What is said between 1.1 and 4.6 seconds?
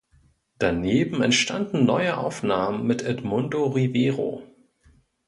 entstanden neue Aufnahmen mit Edmundo Rivero.